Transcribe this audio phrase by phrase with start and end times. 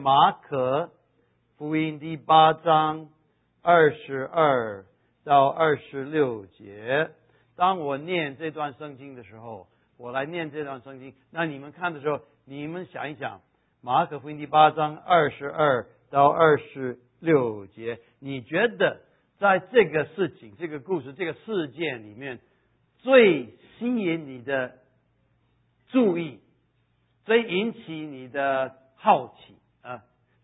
[0.00, 0.90] 马可
[1.58, 3.10] 福音第八章
[3.60, 4.86] 二十二
[5.24, 7.10] 到二十六节。
[7.54, 9.68] 当我念这段圣经的时候，
[9.98, 11.14] 我来念这段圣经。
[11.30, 13.42] 那你们看的时候，你们想一想，
[13.82, 19.02] 马可福音第八章二十二到二十六节，你觉得
[19.38, 22.40] 在这个事情、这个故事、这个事件里面，
[23.00, 24.78] 最吸引你的
[25.88, 26.40] 注意，
[27.26, 29.59] 最引起你的好奇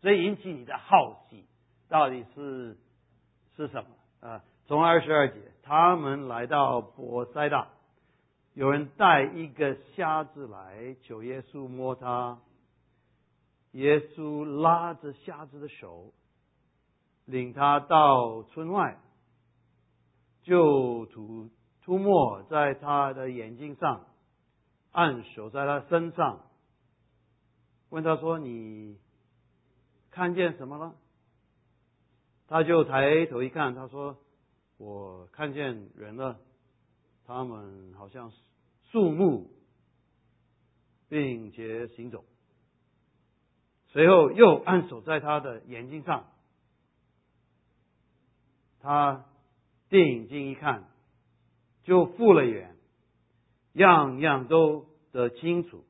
[0.07, 1.45] 这，引起你的好奇，
[1.89, 2.79] 到底是
[3.57, 4.45] 是什么啊？
[4.67, 7.71] 从二十二节，他们来到博塞大，
[8.55, 12.39] 有人带一个瞎子来求耶稣摸他，
[13.73, 16.13] 耶稣拉着瞎子的手，
[17.25, 19.01] 领他到村外，
[20.45, 21.51] 就涂
[21.83, 24.07] 涂抹在他的眼睛上，
[24.93, 26.43] 按手在他身上，
[27.89, 29.01] 问他说：“你
[30.17, 30.97] 看见什么了？”
[32.49, 34.17] 他就抬头一看，他说。
[34.79, 36.39] 我看见人了，
[37.25, 38.31] 他们好像
[38.91, 39.51] 树木，
[41.09, 42.27] 并且行走。
[43.87, 46.27] 随后又按手在他的眼睛上，
[48.81, 49.25] 他
[49.89, 50.85] 定睛一看，
[51.85, 52.77] 就复了眼，
[53.73, 55.87] 样样都得清楚，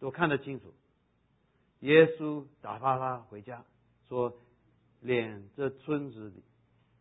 [0.00, 0.72] 都看得清楚。
[1.84, 3.62] 耶稣打发他回家，
[4.08, 4.34] 说
[5.00, 6.42] ：“连这村子里。”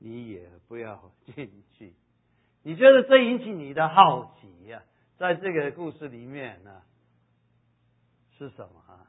[0.06, 1.94] 你也不要进去。
[2.62, 4.84] 你觉得这引起你的好奇呀？
[5.18, 6.82] 在这个故事里面呢，
[8.38, 9.08] 是什么啊？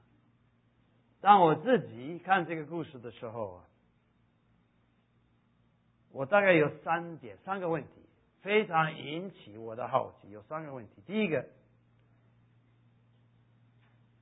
[1.20, 3.64] 当我自己看这个故事的时候啊，
[6.12, 7.90] 我大概有三点、三个问题，
[8.42, 10.30] 非常引起我的好奇。
[10.30, 11.02] 有三个问题。
[11.06, 11.44] 第一个，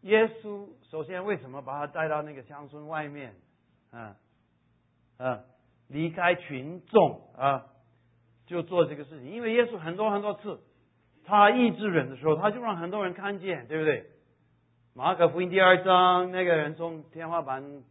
[0.02, 3.34] 耶稣首先为什么把他带到那个乡村外面？
[3.90, 4.16] 啊
[5.18, 5.40] 啊。
[5.88, 7.66] 离开群众啊，
[8.46, 9.28] 就做这个事情。
[9.28, 10.58] 因为耶稣很多很多次，
[11.26, 14.06] 他医治人的时候，他就让很多人看见，对不对？
[14.94, 17.82] 马可福音第二章，那个人从天花板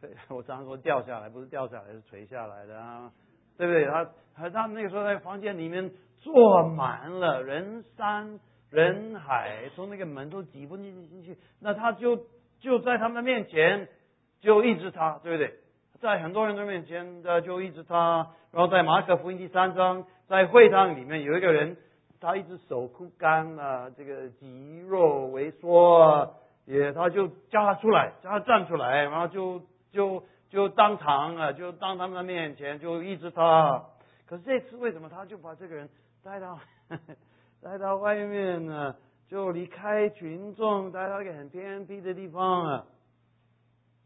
[0.00, 3.10] 垂，我常说掉下来，不是掉下来，是垂下来的啊，
[3.56, 3.84] 对不对？
[3.86, 8.38] 他他他那个时候在房间里面坐满了人山
[8.70, 12.26] 人海，从那个门都挤不进进去，那他就
[12.60, 13.88] 就在他们的面前
[14.40, 15.54] 就医治他，对不对？
[16.00, 21.76] 在很多人的面前，的就一直他，然后在马可福音第三章，在会堂里面有一个人，
[22.20, 29.60] 他一只手枯干了，这个肌肉萎缩，也他就叫他出来，叫他站出来，然后就
[29.92, 33.84] 就就当场啊，就当他们的面前就一直他。
[34.26, 35.90] 可是这次为什么他就把这个人
[36.24, 36.58] 带到
[37.62, 38.96] 带到外面呢？
[39.28, 42.86] 就离开群众，带到一个很偏僻的地方啊？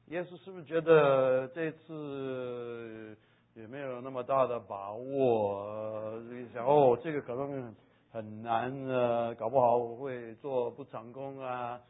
[0.08, 3.16] 耶稣是不是觉得这次
[3.54, 6.20] 也没有那么大的把握？
[6.52, 7.74] 想哦，这个可能
[8.12, 11.80] 很难啊，搞不好我会做不成功啊，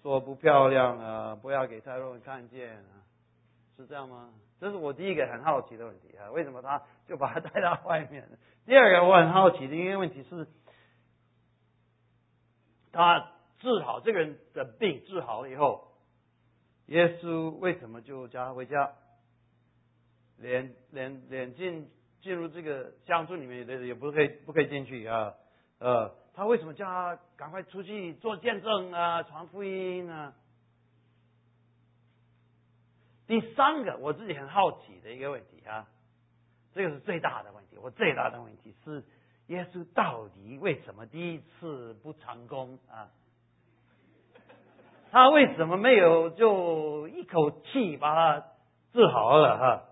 [0.00, 3.04] 做不漂亮啊，不要给太多人看见啊，
[3.76, 4.30] 是这样吗？
[4.58, 8.26] 这是我第一个很好奇的问题啊，为什么他就把他带到外面？
[8.64, 10.46] 第二个我很好奇的一个问题是，
[12.98, 15.86] 他治好这个人的病，治好了以后。
[16.86, 18.90] 耶稣为什么就叫他回家？
[20.38, 21.88] 连连连进
[22.20, 25.32] 进入这个乡村里面的也不可以不可以进去啊？
[25.78, 30.34] 呃，他为什么叫他赶快出去做见证啊，传福音啊？
[33.28, 35.86] 第三个我自己很好奇的一个问题啊，
[36.72, 37.76] 这个是最大的问题。
[37.76, 39.04] 我最大的问题是，
[39.48, 43.10] 耶稣到底为什么第一次不成功啊？
[45.10, 48.46] 他为什么没有就一口气把他
[48.92, 49.82] 治好了哈？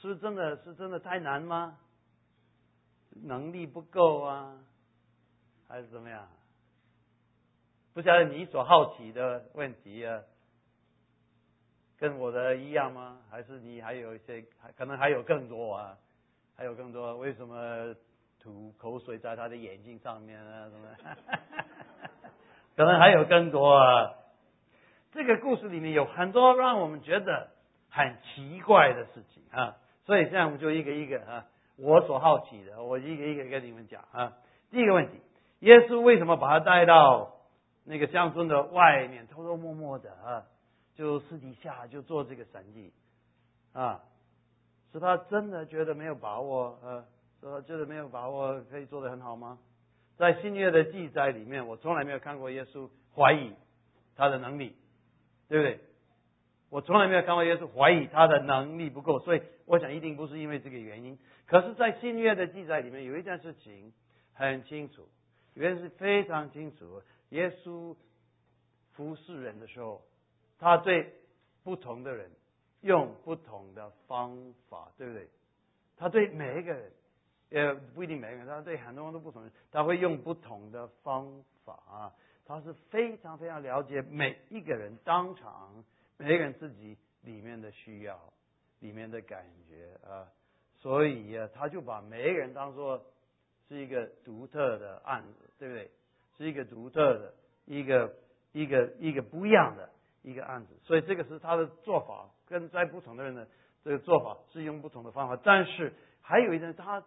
[0.00, 1.78] 是真的是真的太难吗？
[3.22, 4.58] 能力不够啊，
[5.68, 6.28] 还是怎么样？
[7.94, 10.22] 不晓得你所好奇的问题啊，
[11.98, 13.18] 跟我的一样吗？
[13.30, 14.44] 还是你还有一些
[14.76, 15.96] 可能还有更多啊？
[16.56, 17.16] 还有更多？
[17.16, 17.94] 为什么
[18.46, 20.68] 吐口水在他的眼睛上面啊？
[20.70, 20.86] 什么？
[22.76, 24.14] 可能还有更多啊！
[25.10, 27.48] 这个故事里面有很多让我们觉得
[27.90, 31.46] 很奇怪的事情啊，所以现在我们就一个一个啊，
[31.76, 34.34] 我所好奇的，我一个一个跟你们讲啊。
[34.70, 35.20] 第一个问题，
[35.60, 37.32] 耶稣为什么把他带到
[37.84, 40.44] 那个乡村的外面，偷偷摸摸的啊，
[40.94, 42.92] 就私底下就做这个神迹
[43.72, 44.02] 啊？
[44.92, 47.04] 是他真的觉得没有把握啊？
[47.40, 49.58] 是他觉得没有把握可以做得很好吗？
[50.16, 53.52] 在新约的记载里面，我从来没有看过耶稣怀疑
[54.14, 54.74] 他的能力，
[55.48, 55.80] 对不对？
[56.68, 61.18] 我从来没有看过耶稣怀疑他的能力不够，所以我想一定不是因为这个原因。
[61.46, 63.92] 可是，在新约的记载里面，有一件事情
[64.32, 65.08] 很清楚，
[65.54, 67.02] 原是非常清楚。
[67.30, 67.94] 耶稣
[68.92, 70.02] 服侍人的时候，
[70.58, 71.12] 他对
[71.62, 72.30] 不同的人
[72.80, 75.28] 用不同的方法，对不对？
[75.96, 76.90] 他对每一个人，
[77.50, 82.12] 呃，不一定每个人，他对很多人都不同，他会用不同的方法啊。
[82.44, 85.84] 他是非常非常了解每一个人当场
[86.16, 88.20] 每一个人自己里面的需要、
[88.78, 90.28] 里面的感觉啊。
[90.76, 93.04] 所以啊，他就把每一个人当做
[93.68, 95.90] 是一个独特的案子，对不对？
[96.36, 97.34] 是一个独特的、
[97.64, 98.14] 一个
[98.52, 99.90] 一个一个不一样的
[100.22, 100.74] 一个案子。
[100.84, 103.48] 所以这个是他的做法，跟在不同的人的
[103.82, 105.40] 这个做法是用不同的方法。
[105.42, 107.02] 但是还有一点，他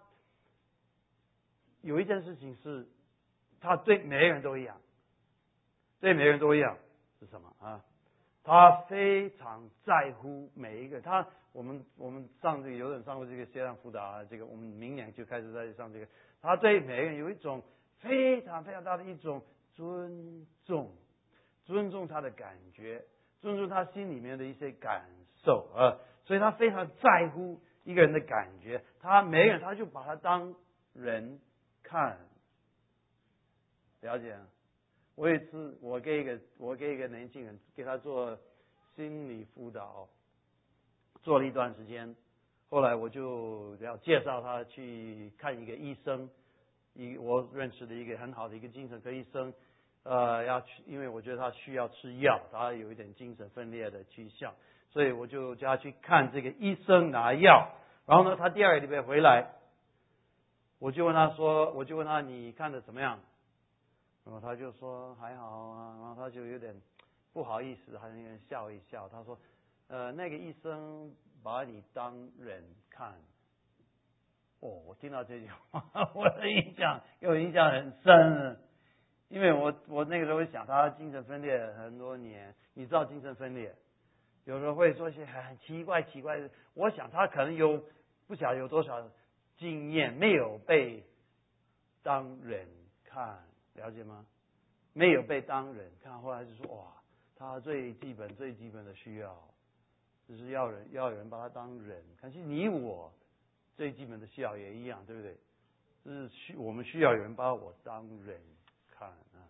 [1.82, 2.88] 有一件事情是，
[3.60, 4.78] 他对每个人都一样，
[6.00, 6.78] 对每个人都一样
[7.20, 7.84] 是什么啊？
[8.44, 11.28] 他非常在乎每一个他。
[11.52, 16.08] 我们我们上这个有点上过这个线上辅导啊，这个我们明年就开始在上这个。
[16.42, 17.64] 他对每个人有一种
[17.98, 19.44] 非常非常大的一种
[19.74, 20.92] 尊重，
[21.66, 23.04] 尊重他的感觉，
[23.42, 25.10] 尊重他心里面的一些感
[25.44, 28.84] 受啊，所以他非常在乎一个人的感觉。
[29.00, 30.56] 他每个人他就把他当
[30.94, 31.40] 人
[31.90, 32.18] 看，
[34.02, 34.38] 了解？
[35.16, 38.38] 我有一次我给一个我给一个年轻人给他做
[38.96, 40.08] 心理辅导。
[41.22, 42.16] 做了一段时间，
[42.70, 46.30] 后来我就要介绍他去看一个医生，
[46.94, 49.54] 一我认识的一个很好的一个精神科医生，
[50.04, 54.54] 呃，要去，因为我觉得他需要吃药，他有一点精神分裂的趋向，
[54.92, 57.70] 所以我就叫他去看这个医生拿药。
[58.06, 59.52] 然后呢，他第二个礼拜回来，
[60.80, 63.20] 我就问他说，我就问他你看的怎么样？
[64.26, 66.76] 然后他就说还好啊，然后他就有点
[67.32, 69.38] 不好意思，还有点笑一笑，他说。
[69.92, 71.12] 呃，那个医生
[71.42, 73.12] 把你当人看，
[74.60, 75.84] 哦，我听到这句话，
[76.14, 78.60] 我的印象给我印象很深，
[79.30, 83.76] 因为我我那个时候想他精神分裂很多年，你知道精神分裂，
[84.46, 87.84] 有时候会说一些很奇怪奇怪的，我想他可能有
[88.28, 89.02] 不晓得有多少
[89.60, 91.04] 经验没有被
[92.02, 92.68] 当人
[93.04, 93.44] 看，
[93.76, 94.26] 了解吗？
[94.94, 96.88] 没有被当人看，后来就说哇，
[97.36, 99.38] 他最基本最基本的需要。
[100.28, 103.12] 就是要人要有人把他当人，可是你我
[103.76, 105.36] 最基本的需要也一样，对不对？
[106.06, 108.40] 就是需我们需要有人把我当人
[108.92, 109.42] 看啊，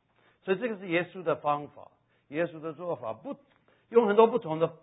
[0.41, 1.91] 所以这个是耶稣的方法，
[2.29, 3.35] 耶稣的做法不
[3.89, 4.73] 用很多不同的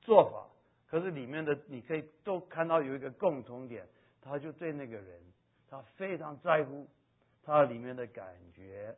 [0.00, 0.48] 做法，
[0.88, 3.86] 可是里面的你可以都看到有一个共同点，
[4.26, 5.20] 他就对那个人，
[5.70, 6.86] 他非常在乎
[7.44, 8.96] 他里面的感觉，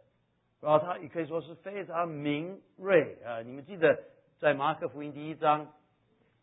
[0.61, 3.43] 然后他也可以说是非常敏锐啊。
[3.43, 4.03] 你们记得
[4.41, 5.73] 在马可福音第一章。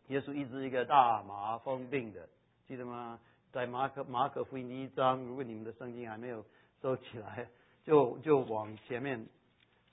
[0.08, 2.28] 耶稣医治一个大麻风病的，
[2.68, 3.18] 记得吗？
[3.50, 6.44] 在马可马可福音第一章，如果你们的圣经还没有
[6.80, 7.48] 收起来，
[7.82, 9.26] 就就往前面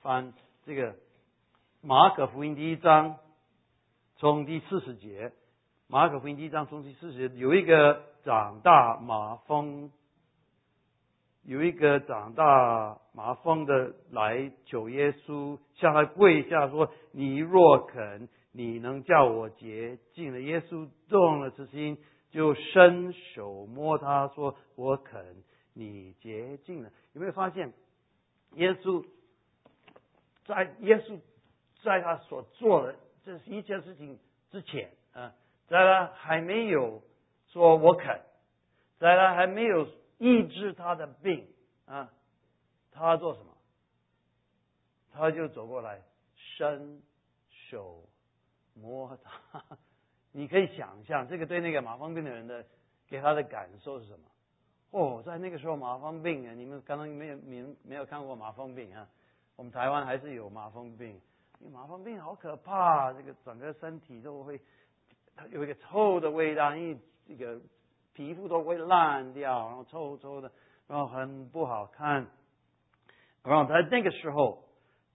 [0.04, 0.32] 翻
[0.68, 0.96] 这个
[1.82, 3.18] 马可福音第一章，
[4.18, 5.34] 从第四十节，
[5.88, 9.92] 马可福音第一章从第四十节，有一个长大麻风，
[11.44, 20.40] 有一个长大麻风的来求耶稣，向他跪下说：“你若肯。”你能叫我洁净了？
[20.40, 21.98] 耶稣动了慈心，
[22.30, 25.26] 就伸手摸他，说：“我肯，
[25.74, 27.74] 你洁净了。”有没有发现，
[28.52, 29.04] 耶稣
[30.46, 31.20] 在耶稣
[31.82, 34.20] 在他所做的这一切事情
[34.52, 35.34] 之前啊，
[35.66, 37.02] 在他还没有
[37.54, 38.20] 说我肯，
[38.98, 41.48] 在他还没有医治他的病
[41.86, 42.12] 啊，
[42.92, 43.54] 他做什么？
[45.14, 46.02] 他就走过来
[46.36, 47.02] 伸
[47.70, 48.04] 手。
[48.76, 49.64] 摸他，
[50.34, 52.66] 你可以想象这个对那个麻风病的人的
[53.08, 54.26] 给他的感受是什么？
[54.90, 59.08] 哦，在那个时候麻风病啊，你们刚刚没有没没有看过麻风病啊？
[59.56, 61.22] 我们台湾还是有麻风病，
[61.72, 64.60] 麻风病好可怕，这个整个身体都会
[65.36, 67.60] 它有一个臭的味道，因为这个
[68.14, 70.52] 皮肤都会烂掉，然后臭臭的，
[70.88, 72.28] 然后很不好看。
[73.44, 74.64] 然后在那个时候，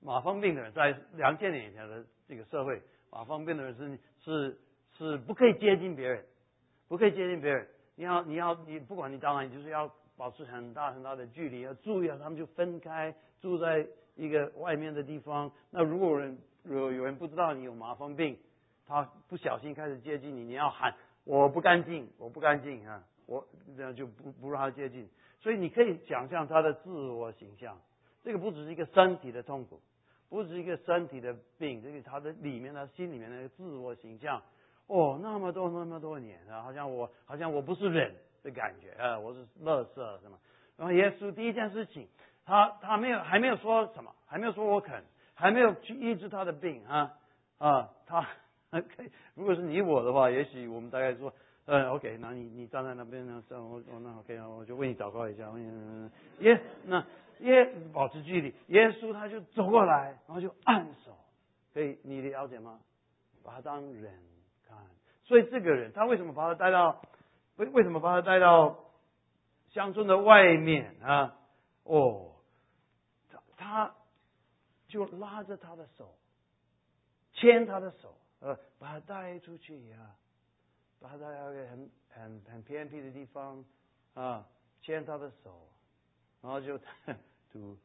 [0.01, 2.83] 麻风病的人在两千年以前的这个社会。
[3.11, 4.59] 麻风病的人是是
[4.99, 6.23] 是不可以接近别人，
[6.89, 7.67] 不可以接近别人。
[7.97, 15.51] 你要你要你不管你当然你就是要保持很大很大的距离，要注意啊，他们就分开住在一个外面的地方。
[15.71, 18.39] 那如果有人有有人不知道你有麻风病，
[18.87, 20.95] 他不小心开始接近你，你要喊
[21.29, 25.07] 我不干净，我不干净啊，我这样就不不让他接近。
[25.41, 27.79] 所以你可以想象他的自我形象，
[28.25, 29.81] 这个不只是一个身体的痛苦。
[30.31, 34.43] 不只是一个身体的病，这个他的里面的心里面那个自我形象，
[34.87, 40.39] 哦，那么多那么多年啊，好像我好像我不是人的感觉啊，我是垃圾什么？
[40.77, 42.09] 然后耶稣第一件事情，
[42.45, 45.03] 他他没有还没有说什么，还没有说我肯，
[45.35, 47.17] 还没有去医治他的病啊
[47.57, 48.27] 啊，他
[48.79, 51.33] OK，如果是你我的话，也许我们大概说。
[51.71, 53.45] 嗯，OK，那你你站在那边呢？
[53.51, 55.51] 我我那 OK 啊，我就为你祷告一下。
[55.55, 57.05] 嗯，耶，那
[57.41, 61.15] 耶保持距离，耶稣他就走过来，然后就按手，
[61.75, 62.81] 可以你了解吗？
[63.45, 64.15] 把他当人
[64.67, 64.79] 看，
[65.25, 67.03] 所以这个人他为什么把他带到
[67.57, 68.79] 为为什么把他带到
[69.69, 71.37] 乡村的外面啊？
[71.85, 72.33] 哦，
[73.29, 73.95] 他他
[74.87, 76.15] 就拉着他的手，
[77.35, 80.15] 牵他的手，呃，把他带出去呀。
[81.01, 83.65] 把他带到一个很很很偏僻的地方
[84.15, 84.45] 啊，
[84.81, 85.69] 牵他的手，
[86.43, 86.77] 然后就
[87.53, 87.79] 吐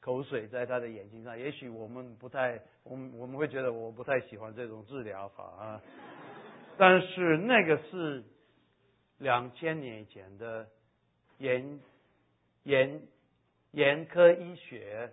[0.00, 1.36] 口水在他的眼睛上。
[1.36, 5.82] 也许我们不太，我们我们会觉得我不太喜欢这种治疗法啊。
[6.78, 8.22] 但是那个是
[9.18, 10.68] 两千年以前的
[11.38, 11.80] 眼
[12.62, 13.02] 眼
[13.72, 15.12] 眼科医学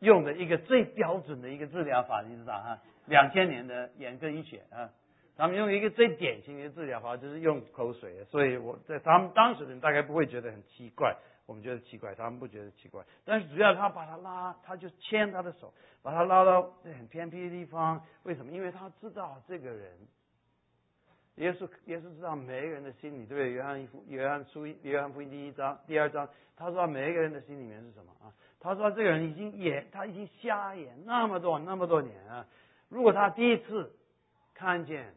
[0.00, 2.82] 用的一个最标准的一个治疗法，你知道哈？
[3.08, 4.90] 两千年的眼科医学啊。
[5.36, 13.04] 他们用一个最典型的治疗法，就是用口水，所以我在他们当时的人大概不会觉得很奇怪，我们觉得奇怪，他们不觉得奇怪。
[13.24, 15.72] 但是主要他把他拉，他就牵他的手，
[16.02, 18.04] 把他拉到很偏僻的地方。
[18.24, 18.50] 为什么？
[18.50, 19.92] 因为他知道这个人，
[21.36, 23.52] 耶稣耶稣知道每一个人的心里，对不对？
[23.52, 28.34] 约翰一约翰书约翰福音第一章、第二章，他说每一个人的心里面是什么啊？
[28.58, 32.44] 他说这个人已经眼，他已经瞎眼那么多那么多年啊。
[32.88, 33.92] 如果他第一次
[34.54, 35.14] 看见。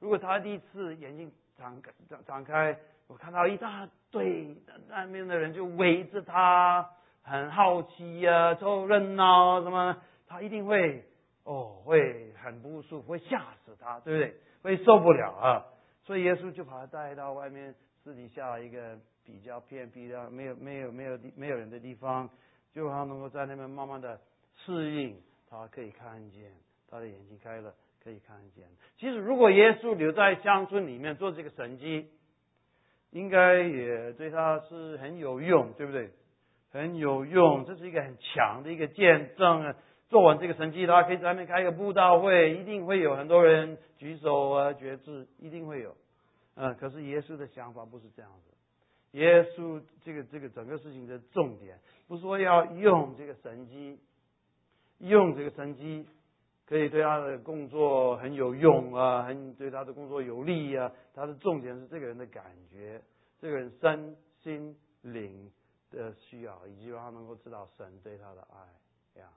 [0.00, 4.54] 如果他第一次眼睛张开张张开，我看到一大堆
[4.86, 6.90] 那边的人就围着他，
[7.22, 11.02] 很好奇呀，凑热闹什么，他一定会
[11.44, 14.76] 哦，会很不舒服，会吓死他，对不对？
[14.76, 15.64] 会受不了啊！
[16.02, 22.28] 所以耶稣就把他带到外面私底下一个比较偏僻的、没有没有没有没有人的地方，
[22.74, 24.20] 就让他能够在那边慢慢的
[24.54, 26.52] 适应，他可以看见
[26.94, 27.74] 他的眼睛开了。
[28.04, 28.66] 可以看见，
[28.98, 32.10] 其实如果耶稣留在乡村里面做这个神迹，
[33.12, 36.10] 应该也对他是很有用，对不对？
[36.70, 39.74] 很有用，这是一个很强的一个见证啊！
[40.10, 45.96] 做完这个神迹，他可以在外面开一个布道会，一定会有很多人举手啊，决志，一定会有。
[46.56, 49.18] 嗯，可是耶稣的想法不是这样子。
[49.18, 53.98] 耶稣这个这个整个事情的重点，不是说要用这个神迹，
[54.98, 56.06] 用这个神迹。
[56.66, 60.90] 可以对他的工作很有用啊，很对他的工作有利啊。
[61.14, 63.02] 他的重点是这个人的感觉，
[63.38, 65.50] 这个人身心灵
[65.90, 69.28] 的需要，以及他能够知道神对他的爱呀。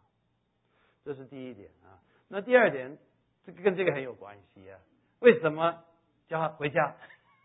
[1.03, 1.99] 这是第一点啊。
[2.29, 2.97] 那第二点，
[3.45, 4.79] 这个跟这个很有关系啊。
[5.19, 5.83] 为什么
[6.27, 6.95] 叫他回家？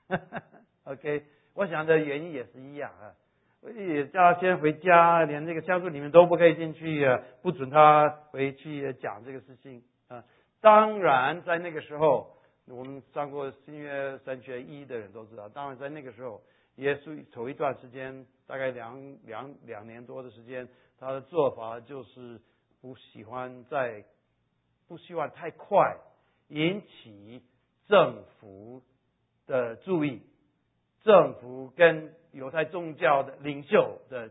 [0.84, 1.24] OK，
[1.54, 3.14] 我想的原因也是一样啊。
[3.62, 7.06] 所以叫他先回家，连这个家族里面都不可以进去，
[7.42, 10.24] 不准他回去讲这个事情啊。
[10.60, 16.42] 当然，在那个时候，我们上过新约三学一的人都知道，当然在那个时候，
[16.74, 22.40] 耶稣头一段时间，大概两两两年多的时间，他的做法就是
[22.80, 24.04] 不喜欢在，
[24.88, 25.98] 不希望太快
[26.48, 27.44] 引起
[27.86, 28.82] 政府
[29.46, 30.20] 的注意，
[31.04, 32.12] 政府跟。
[32.32, 34.30] 犹太宗教的领袖的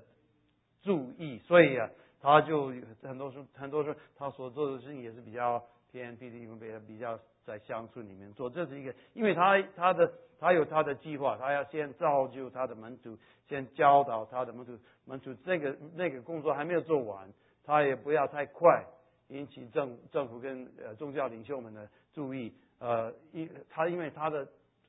[0.82, 1.90] 注意，所以啊，
[2.20, 8.50] 他就很多时候，很多时候他所做的事情也是比较偏僻的地方，比较比较在乡村里面做。
[8.50, 13.18] 这是一个，因为他他的他有他的计划，他要先造就他的门徒，
[13.48, 17.32] 先教导他的门徒，门徒这个那个工作还没有做完，
[17.64, 18.84] 他也不要太快
[19.28, 22.54] 引起政政府跟呃宗教领袖们的注意。
[22.80, 24.48] 呃，因他因为他的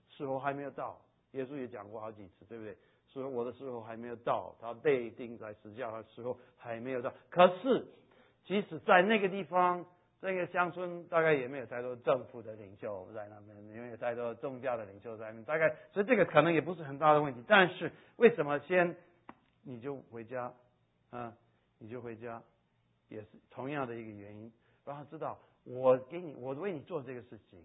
[0.09, 0.99] 时候还没有到，
[1.33, 2.75] 耶稣也讲过好几次，对不对？
[3.13, 7.13] 说我的时候还没有到，他被钉在石架的时候还没有到。
[7.29, 7.87] 可是，
[8.45, 9.85] 即使在那个地方，
[10.21, 15.45] 这个乡村大概也没有太多政府的领袖在那边，也没有太多宗教的领袖在那边。
[15.45, 17.45] 大概，所以这个可能也不是很大的问题。
[17.47, 18.97] 但是，为什么先
[19.63, 20.53] 你就回家
[21.11, 21.35] 啊？
[21.79, 22.43] 你就回家，
[23.09, 24.51] 也是同样的一个原因。
[24.87, 27.63] 让他知道，我给你，我为你做这个事情，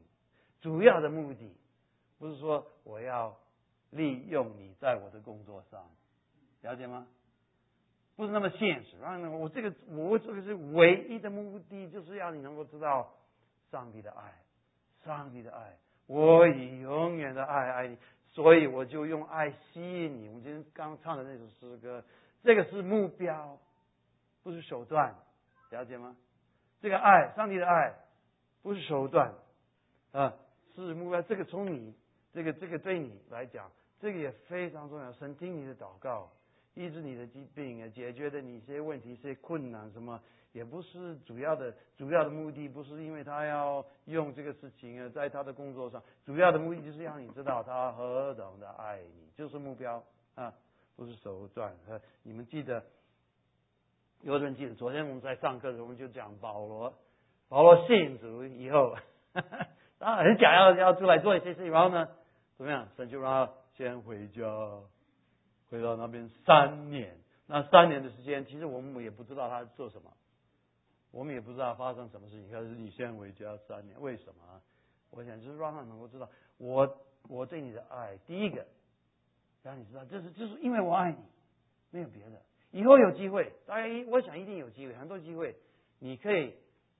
[0.59, 1.55] 主要的目的
[2.19, 3.37] 不是说我要。
[3.91, 5.89] 利用你在我的工作上，
[6.61, 7.07] 了解吗？
[8.15, 8.97] 不是那么现实。
[8.99, 13.13] 然后，我这个我这个是唯一的目的，就是要你能够知道
[13.69, 14.33] 上帝的爱，
[15.05, 15.77] 上帝的爱，
[16.07, 17.97] 我以永远的爱爱你，
[18.29, 20.29] 所以我就用爱吸引你。
[20.29, 22.03] 我们今天刚唱的那首诗歌，
[22.43, 23.59] 这个是目标，
[24.41, 25.13] 不是手段，
[25.69, 26.17] 了解吗？
[26.81, 27.93] 这个爱，上帝的爱，
[28.63, 29.33] 不是手段，
[30.11, 30.33] 啊，
[30.75, 31.21] 是目标。
[31.21, 31.93] 这个从你，
[32.33, 35.11] 这个这个对你来讲，这个也非常重要。
[35.13, 36.29] 神听你的祷告，
[36.75, 50.03] 医治你的疾病，解决的你一些问题、一些困难，什么也不是主要的，主要的目的不是因为他要用这个事情啊，在他的工作上，主要的目的就是让你知道他何等的爱你，就是目标
[50.35, 50.53] 啊，
[50.95, 51.99] 不是手段啊。
[52.23, 52.83] 你们记得。
[54.23, 56.91] 有人记得，昨天我们在上课的时候，我们就讲保罗，
[57.49, 58.95] 保罗信主以后，
[59.99, 62.07] 他很想要要出来做一些事情，然后呢，
[62.57, 62.87] 怎么样？
[62.97, 64.41] 神就让先回家，
[65.69, 67.15] 回到那边三年。
[67.45, 70.11] 那三年的时间，其实我们也不知道他做什么，
[71.11, 72.51] 我们也不知道发生什么事情。
[72.51, 74.61] 可是你先回家三年，为什么？
[75.11, 76.97] 我想就是让他能够知道，我
[77.29, 78.65] 我对你的爱，第一个
[79.61, 81.19] 让你知道，就是就是因为我爱你，
[81.91, 82.41] 没有别的。
[82.71, 85.55] 以后有机会，大家一我想一定有机会，很多机会，
[85.99, 86.55] 你可以，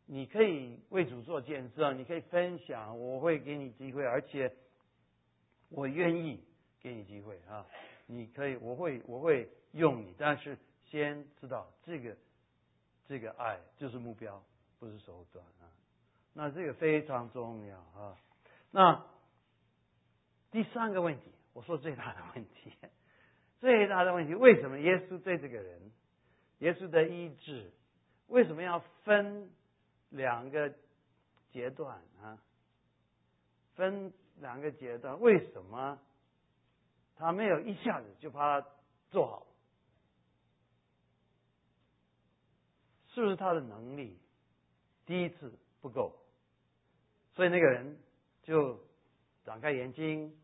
[0.05, 4.53] 你可以为主做见证，你可以分享，我会给你机会，而且
[5.69, 6.43] 我愿意
[6.87, 7.65] 给你机会啊！
[8.05, 12.15] 你可以，我会，我会用你，但是先知道这个，
[13.07, 14.41] 这个爱就是目标，
[14.79, 15.67] 不是手段啊！
[16.31, 18.17] 那这个非常重要啊！
[18.71, 19.05] 那
[20.49, 22.71] 第三个问题，我说最大的问题。
[23.59, 25.91] 最大的问题，为什么耶稣对这个人，
[26.59, 27.69] 耶稣的医治，
[28.27, 29.49] 为什么要分
[30.09, 30.73] 两个
[31.49, 32.37] 阶段啊？
[33.75, 35.99] 分两个阶段，为什么
[37.17, 38.67] 他没有一下子就把它
[39.09, 39.45] 做好？
[43.09, 44.17] 是不是他的能力
[45.05, 46.13] 第一次不够？
[47.35, 47.97] 所以那个人
[48.43, 48.79] 就
[49.43, 50.37] 展开眼睛，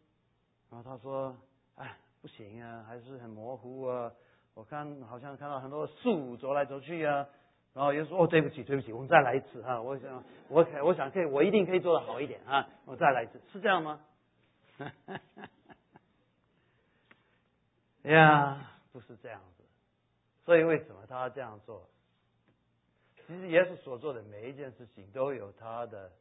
[0.69, 1.37] 然后他说
[1.75, 4.09] ：“哎。”不行啊，还是很模糊啊。
[4.53, 7.27] 我看好像看到很多树走来走去啊。
[7.73, 12.65] 然后又说：“哦，对不起，对不起，我们再来一次啊。”我想，我我想可以，我一定可以做的好一点啊。
[12.85, 13.99] 我再来一次，是这样吗？
[18.03, 19.63] 哎呀，不是这样子。
[20.45, 21.89] 所以为什么他这样做？
[23.25, 26.11] 其实耶稣所做的每一件事情都有他的，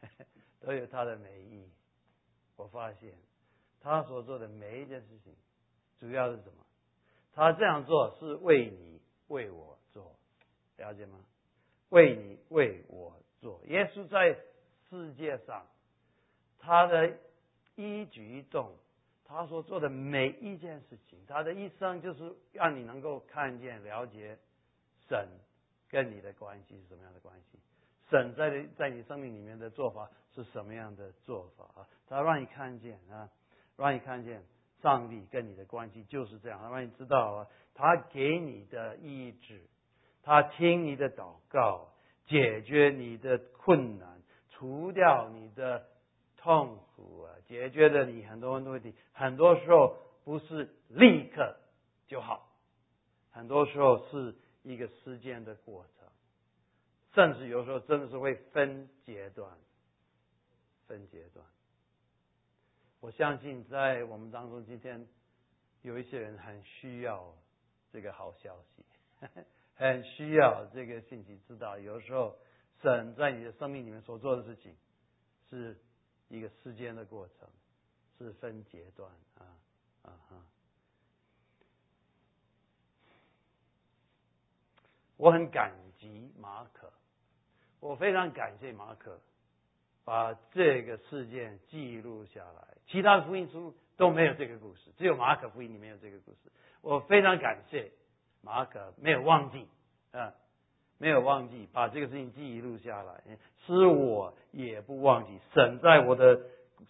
[0.60, 1.68] 都有他的美意。
[2.56, 3.14] 我发现。
[3.80, 5.34] 他所做的每一件事情，
[5.98, 6.64] 主要是什么？
[7.32, 10.14] 他这样做是为你为我做，
[10.76, 11.18] 了解吗？
[11.88, 13.60] 为你为我做。
[13.66, 14.38] 耶稣在
[14.88, 15.66] 世界上，
[16.60, 17.18] 他的
[17.74, 18.76] 一举一动，
[19.32, 24.38] 他所做的每一件事情，他的一生就是让你能够看见、了解
[25.08, 25.26] 神
[25.88, 27.58] 跟你的关系是什么样的关系，
[28.10, 31.88] 神在在你生命里面的做法是什么样的做法啊？
[32.06, 33.28] 他让你看见啊。
[33.74, 34.44] 让你看见
[34.82, 39.62] 上帝跟你的关系就是这样，让你知道啊，他给你的医治，
[40.22, 41.88] 他听你的祷告，
[42.26, 45.86] 解决你的困难，除掉你的
[46.36, 48.94] 痛苦啊，解决了你很多很多问题。
[49.12, 51.54] 很多时候不是立刻
[52.06, 52.50] 就好，
[53.30, 56.08] 很多时候是一个时间的过程，
[57.12, 59.50] 甚至有时候真的是会分阶段，
[60.86, 61.44] 分阶段。
[63.00, 65.06] 我相信在我们当中，今天
[65.82, 67.34] 有一些人很需要
[67.92, 68.82] 这个好消息，
[69.76, 72.34] 很需要这个信息，知道有时候
[72.80, 74.74] 神在你的生命里面所做的事情
[75.50, 75.76] 是
[76.32, 77.48] 一个时间的过程，
[78.18, 79.44] 是分阶段啊
[80.02, 80.36] 啊哈！
[85.18, 86.92] 我很感激马可，
[87.80, 89.20] 我非常感谢马可。
[90.04, 96.50] 把这个事件记录下来，其他的福音书都没有这个故事，只有马可福音里面有这个故事。
[96.80, 97.92] 我非常感谢
[98.40, 99.68] 马可没有忘记
[100.10, 100.34] 啊，
[101.02, 103.24] 没有忘记把这个事情记录下来，
[103.66, 106.42] 是我也不忘记神在我的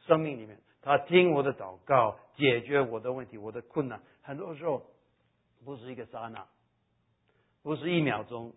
[0.07, 4.03] 生命里面，他听我的祷告，解决我的问题，我的困难。
[4.21, 4.83] 很多时候
[5.65, 6.47] 不是一个刹那，
[7.63, 8.53] 不是一秒钟，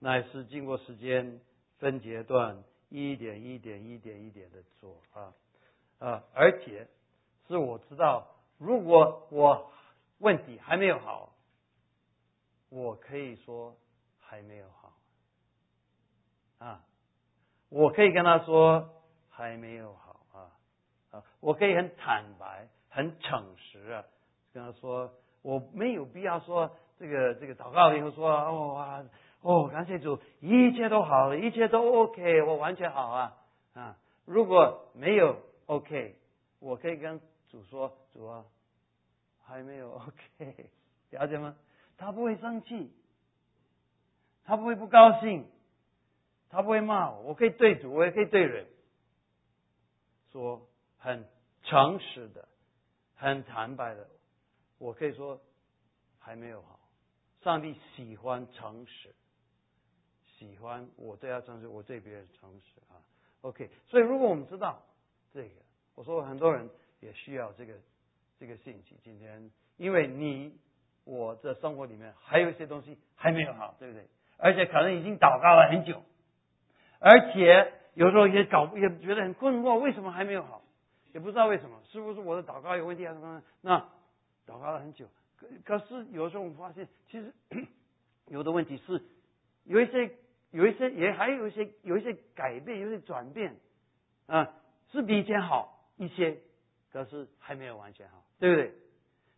[0.00, 1.40] 乃是经过时间
[1.78, 2.62] 分阶段。
[2.90, 5.32] 一点一点一点一点的做啊
[6.00, 6.24] 啊！
[6.34, 6.88] 而且
[7.46, 8.26] 是我知道，
[8.58, 9.70] 如果我
[10.18, 11.32] 问题还没有好，
[12.68, 13.76] 我可以说
[14.18, 14.68] 还没有
[16.60, 16.84] 啊，
[17.68, 18.88] 我可以跟他说
[19.28, 20.38] 还没有好啊
[21.10, 21.24] 啊！
[21.40, 24.04] 我可以很坦白、很诚实啊，
[24.52, 29.04] 跟他说我没有必要说这个这个祷告以后说哦。
[29.42, 33.38] 哦，感谢主，一切都好了，一切都 OK，我完全好啊
[33.72, 33.96] 啊！
[34.26, 36.14] 如果没有 OK，
[36.58, 37.18] 我可以跟
[37.48, 38.44] 主说，主啊，
[39.42, 40.70] 还没有 OK，
[41.08, 41.56] 了解吗？
[41.96, 42.92] 他不会生气，
[44.44, 45.46] 他不会不高兴，
[46.50, 48.66] 他不会骂我，我可以对主，我也可以对人，
[50.32, 51.24] 说很
[51.62, 52.48] 诚实的，
[53.14, 54.08] 很坦白的，
[54.78, 55.40] 我可以说
[56.18, 56.80] 还没有好。
[57.42, 59.14] 上帝喜欢诚实，
[60.26, 63.00] 喜欢我对他诚实，我对别人诚实啊。
[63.42, 64.82] OK，所以如果我们知道
[65.32, 65.54] 这个，
[65.94, 66.68] 我说很多人
[67.00, 67.74] 也需要这个
[68.38, 68.98] 这个信息。
[69.02, 70.58] 今天，因为你
[71.04, 74.06] 我的生活里面还有一些东西还没有好，对不对？
[74.36, 76.02] 而且可能已经祷告了很久，
[77.00, 80.62] 而且有时候也搞也觉得很困惑，为什么还没有好？
[81.12, 83.12] 也不知道为什么，是不是我的祷告有问题啊？
[83.14, 83.42] 什么？
[83.62, 83.78] 那
[84.46, 87.34] 祷告了很久，可可是有时候我们发现，其实
[88.28, 89.02] 有的问题是
[89.64, 90.12] 有一些。
[90.52, 93.54] 有一些也还有一些有一些改变，有一些转变，
[94.26, 94.52] 啊，
[94.90, 96.38] 是比以前好一些，
[96.92, 98.74] 可是还没有完全好，对不对？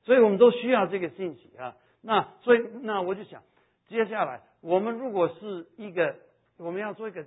[0.04, 1.76] 所以我们都需要这个信息啊。
[2.00, 3.42] 那所以那我就想，
[3.88, 6.16] 接下来我们如果是一个
[6.56, 7.26] 我们要做一个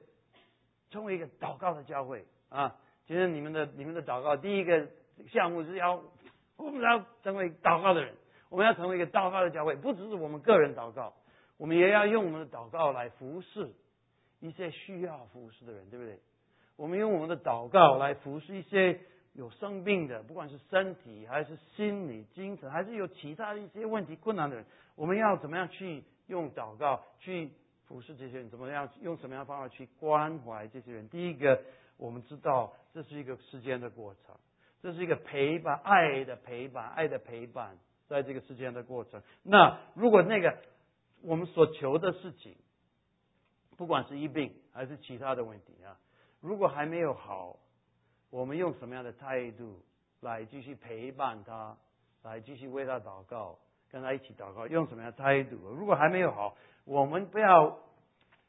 [0.96, 2.74] 成为一个祷告的教会啊，
[3.06, 4.88] 今天你们的你们的祷告第一个
[5.28, 6.02] 项目是要
[6.56, 8.16] 我们要成为祷告的人，
[8.50, 11.14] 我们要成为一个祷告的教会，不只是我们个人祷告。
[11.58, 13.74] 我们也要用我们的祷告来服侍
[14.40, 16.18] 一些需要服侍的人，对不对？
[16.78, 18.98] 我们用我们的祷告来服侍一些
[19.34, 24.66] 有生病的，不管是身体还是心理、精神，还是有其他一些问题困难的人。
[24.96, 27.52] 我们要怎么样去用祷告去
[27.88, 28.50] 服侍这些人？
[28.50, 31.08] 怎么样用什么样的方法去关怀这些人？
[31.10, 31.62] 第一个，
[31.98, 34.36] 我们知道这是一个时间的过程，
[34.82, 39.22] 这是一个陪伴、爱的陪伴、爱的陪伴，在这个时间的过程。
[39.44, 40.58] 那如果那个。
[41.22, 42.56] 我们所求的事情，
[43.78, 45.98] 不管是疫病还是其他的问题啊，
[46.40, 47.58] 如果还没有好，
[48.30, 49.82] 我们用什么样的态度
[50.20, 51.76] 来继续陪伴他，
[52.22, 53.58] 来继续为他祷告，
[53.90, 55.56] 跟他一起祷告，用什么样的态度？
[55.74, 57.78] 如果还没有好，我们不要。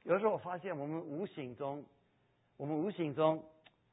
[0.05, 1.85] 有时候我发现，我们无形中，
[2.57, 3.42] 我们无形中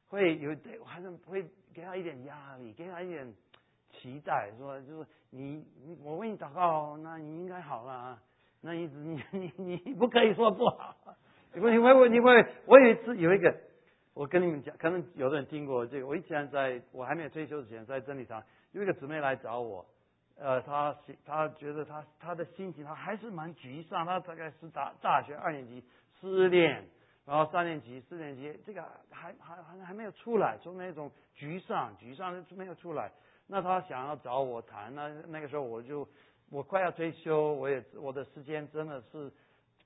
[0.10, 3.34] 会有还是会给他一点压力，给他一点
[3.90, 5.66] 期待，说就是你，
[6.04, 8.22] 我为你祷告，那你应该好了啊。
[8.62, 10.96] 那你你你你不可以说不好，
[11.54, 13.52] 你会你会你会我有一次有一个，
[14.14, 16.06] 我跟你们讲，可能有的人听过这个。
[16.06, 19.84] 我以前在我还没有退休之前，在真理堂有一个姊妹来找我，
[20.38, 25.84] 呃，他他觉得他他的心情他还是蛮沮丧，他大概是大大学二年级
[26.20, 26.88] 失恋，
[27.26, 33.12] 然后三年级四年级这个还还还还没有出来，从那种沮丧沮丧没有出来，
[33.48, 36.08] 那他想要找我谈，那那个时候我就。
[36.52, 39.32] 我快要退休，我也我的时间真的是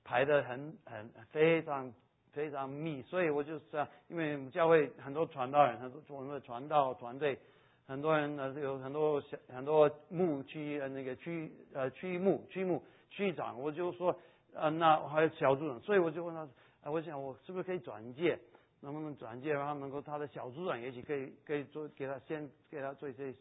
[0.04, 1.90] 排的很很非常
[2.32, 7.38] 非常密，所以我就是因为教会很多传道人，很多我们的传道团队，
[7.88, 14.16] 很多人呢有很多小很多牧区呃那个区呃区牧区牧区长，我就说
[14.54, 16.42] 呃那还有小组长，所以我就问他，
[16.82, 18.38] 啊我想我是不是可以转介，
[18.80, 23.34] 能不能转介，然后能够他的小组长也许可以可以做给他先给他做一些。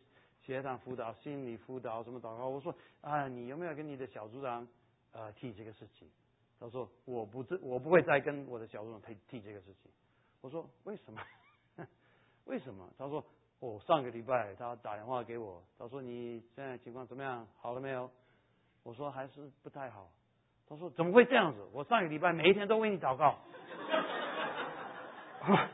[0.43, 2.47] 学堂辅导、心理辅导什么祷告？
[2.47, 4.65] 我说啊，你有没有跟你的小组长
[5.12, 6.07] 呃提这个事情？
[6.57, 9.91] 他说我不这我不会再跟我的小组长提提这个事情。
[10.39, 11.21] 我说为什么？
[12.45, 12.89] 为什么？
[12.97, 13.21] 他说
[13.60, 17.48] 我上个礼拜他打电话给我，他说你现在情况怎么样？
[17.60, 18.10] 好了没有？
[18.84, 20.10] 我说还是不太好。
[20.70, 21.67] 他说怎么会这样子？
[21.74, 23.36] 我上个礼拜每一天都为你祷告。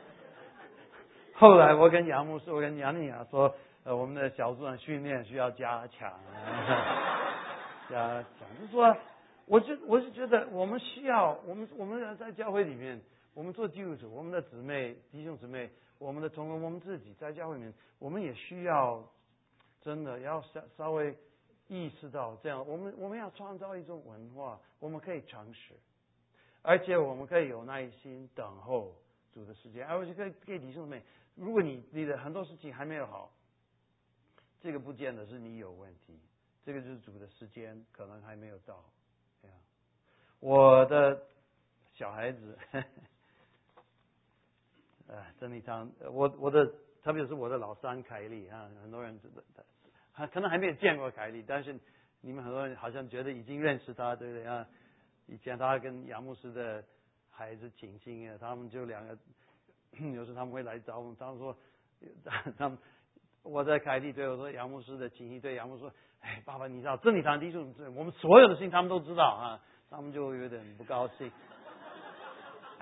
[1.36, 3.56] 后来我跟杨牧师，我跟杨丽雅说。
[3.86, 6.10] 呃，我们的小组长训练需要加强，
[7.91, 8.48] 加强。
[8.62, 8.96] 就说，
[9.46, 13.02] 我就我是觉得，我们需要，我们我们在教会里面，
[13.34, 15.69] 我们做基督徒，我们的姊妹弟兄姊妹，
[16.04, 19.08] 我们的同工，我们自己在教会里面，我们也需要
[19.82, 21.18] 真的要稍稍微
[21.68, 25.74] 意识到这样，我们我们要创造一种文化，我们可以诚实，
[26.62, 28.94] 而且我们可以有耐心等候
[29.32, 31.02] 主的时间，而且可以给弟兄姊妹，
[31.36, 33.32] 如果你你的很多事情还没有好。
[34.62, 36.18] 这个不见得是你有问题，
[36.63, 38.82] 这个就是主的时间可能还没有到。
[39.42, 39.58] 这样，
[40.39, 41.22] 我的
[41.92, 42.58] 小孩子，
[45.13, 46.65] 呃，真理堂，我我的
[47.04, 49.19] 特别是我的老三凯利啊，很多人
[50.12, 51.80] 还可能还没有见过凯利，但是
[52.21, 54.65] 你们很多人好像觉得已经认识他，对不对啊？
[55.28, 56.84] 以前他跟杨牧师的
[57.30, 59.15] 孩子挺亲啊，他们就两个，
[60.15, 61.56] 有时他们会来找我们，他们说
[62.58, 62.76] 他们。
[63.43, 71.30] 我在凯蒂对我说杨牧师的情谊对杨牧说，哎，爸爸，你知道真理堂弟兄，我们所有的事情他们都知道啊，他们就有点不高兴，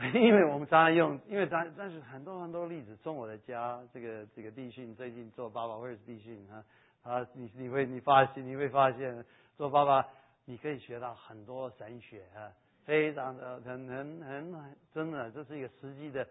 [0.13, 6.63] 因为我们常常用，因为但但是很多很多例子，从我的家这个这个地训最近做爸爸或者是地训啊
[7.03, 9.23] 啊，你你会你发现你会发现
[9.57, 10.07] 做爸爸
[10.45, 12.51] 你可以学到很多神学啊，
[12.85, 16.27] 非常的很很很真的，这是一个实际的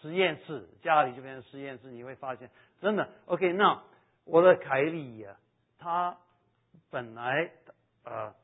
[0.00, 3.08] 实验室，家里就变成实验室，你会发现真的。
[3.26, 3.82] OK，那
[4.24, 5.36] 我的凯莉呀，
[5.78, 6.16] 她
[6.90, 7.50] 本来
[8.04, 8.34] 呃，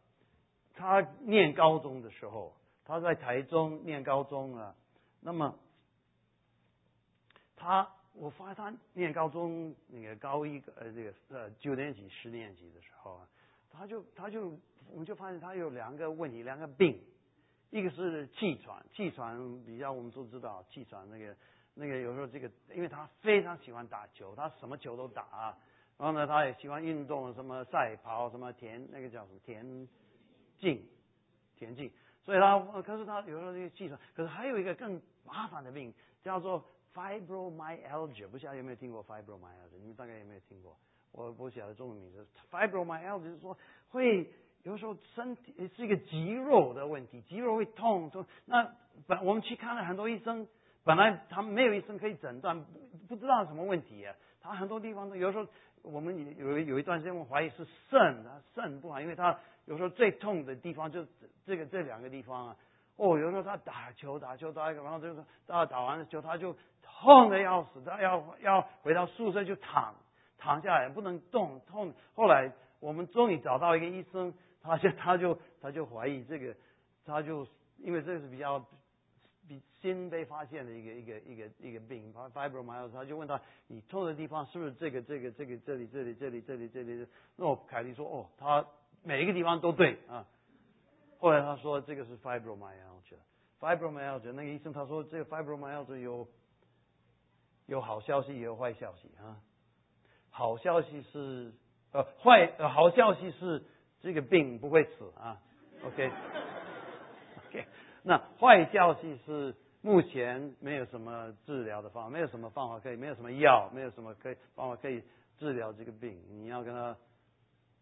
[0.74, 4.74] 她念高中的时候，他在台中念高中啊，
[5.20, 5.58] 那么
[7.56, 13.28] 他我发现他念高中那个高一呃这个呃九年级十年级的时候啊，
[13.70, 14.58] 他就他就
[14.90, 17.00] 我们就发现他有两个问题，两个病。
[17.72, 21.36] 一个是气喘，气喘比较我们都知道，气喘那个
[21.74, 25.56] 那个有时候这个，因为他非常喜欢打球，他什么球都打，
[25.96, 29.88] 然后呢，他也喜欢运动，什么赛跑，什么田那个叫什么田
[30.58, 30.84] 径，
[31.60, 31.92] 田径，
[32.24, 39.78] 所以他可是他有时候这个气喘，可是还有一个更麻烦的病叫做 fibromyalgia，不晓得有没有听过 fibromyalgia？
[39.78, 40.76] 你们大概有没有听过？
[41.12, 43.56] 我不晓得中文名字，fibromyalgia 就是说
[43.90, 44.28] 会。
[44.62, 48.10] 有时候身体是一个肌肉的问题，肌肉会痛。
[48.10, 48.26] 痛。
[48.44, 48.70] 那
[49.06, 50.46] 本我们去看了很多医生，
[50.84, 52.62] 本来他们没有医生可以诊断，
[53.08, 54.06] 不知道什么问题。
[54.42, 55.46] 他很多地方都有时候
[55.80, 61.06] 我们有有一段时间我怀疑是肾，他肾不好，因为他有时候最痛的地方就
[61.44, 62.56] 这个这两个地方啊。
[62.96, 69.94] 哦，有时候他打球打球打一个，然后就是他打完了球他就痛的要死，他要要回到宿舍就躺
[70.38, 71.92] 躺下来不能动，痛。
[72.14, 74.34] 后来我们终于找到一个医生。
[74.62, 76.54] 他就他就他就怀疑这个，
[77.06, 77.46] 他就
[77.78, 78.62] 因为这个是比较
[79.48, 87.06] 比新被发现的一个一个一个一个病，fibromyalgia，他就问他你痛的地方是不是这个这个这个这里这里这里这里这里？
[87.36, 88.62] 那凯莉说哦，他
[89.02, 90.26] 每一个地方都对啊。
[91.18, 96.28] 后来他说这个是 fibromyalgia，fibromyalgia 那个医生他说这个 fibromyalgia 有
[97.66, 99.40] 有好消息也有坏消息啊。
[100.30, 101.52] 好消息是
[101.92, 103.64] 呃坏呃好消息是。
[104.02, 105.42] 这个病不会死啊
[105.84, 107.66] ，OK，OK。
[108.02, 115.02] 那坏消息是目前没有什么治疗的方法，没有什么方法可以，没有什么药，没有什么可以方法可以
[115.36, 116.18] 治疗这个病。
[116.30, 116.96] 你要跟他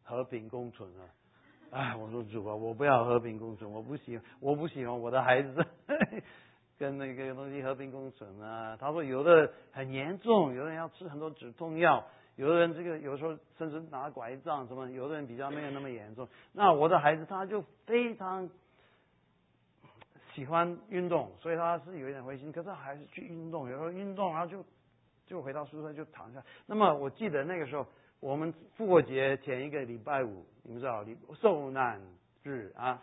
[0.08, 1.04] 和平共存啊！
[1.70, 5.66] 哎，我说主啊，我不要和平共存，我不喜，我不喜欢我的孩子
[6.78, 8.74] 跟那个东西和平共存啊。
[8.80, 12.02] 他说有的很严重，有的人要吃很多止痛药。
[12.36, 16.26] 有的人这个有时候甚至拿拐杖什么，有的人比较没有那么严重。
[16.52, 18.48] 那我的孩子他就非常
[20.32, 23.68] 喜欢运动，所以他是有一点灰心，可是还是去运动。
[23.68, 24.64] 有时候运动，然后就
[25.26, 26.42] 就回到宿舍就躺下。
[26.64, 27.84] 那么我记得那个时候，
[28.20, 31.04] 我们复活节前一个礼拜五，你们知道，
[31.40, 32.00] 受难
[32.42, 33.00] 日啊